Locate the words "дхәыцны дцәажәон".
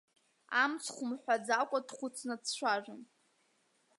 1.87-3.01